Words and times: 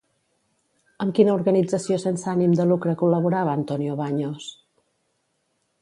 Amb 1.05 1.13
quina 1.19 1.35
organització 1.41 1.99
sense 2.05 2.27
ànim 2.33 2.57
de 2.61 2.67
lucre 2.71 2.97
col·laborava 3.05 3.55
Antonio 3.61 4.01
Baños? 4.03 4.53